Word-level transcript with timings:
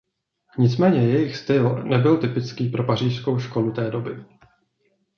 Nicméně 0.57 1.01
jejich 1.03 1.37
styl 1.37 1.83
nebyl 1.83 2.17
typický 2.17 2.69
pro 2.69 2.83
pařížskou 2.83 3.39
školu 3.39 3.71
té 3.73 3.91
doby. 3.91 4.23